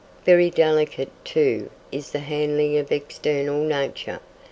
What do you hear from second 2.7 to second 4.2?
of external Nature.